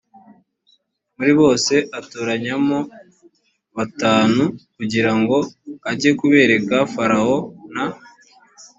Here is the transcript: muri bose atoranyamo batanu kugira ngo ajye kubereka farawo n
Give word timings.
muri 1.15 1.31
bose 1.41 1.73
atoranyamo 1.99 2.79
batanu 3.75 4.43
kugira 4.75 5.11
ngo 5.19 5.37
ajye 5.91 6.11
kubereka 6.19 6.75
farawo 6.93 7.37
n 7.73 7.75